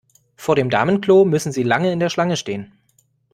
Vor 0.35 0.55
dem 0.55 0.71
Damenklo 0.71 1.25
müssen 1.25 1.51
Sie 1.51 1.61
lange 1.61 1.91
in 1.91 1.99
der 1.99 2.09
Schlange 2.09 2.35
stehen. 2.35 2.71